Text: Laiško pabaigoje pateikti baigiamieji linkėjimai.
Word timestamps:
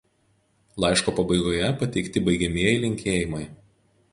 Laiško 0.85 1.13
pabaigoje 1.19 1.69
pateikti 1.83 2.25
baigiamieji 2.31 2.81
linkėjimai. 2.87 3.47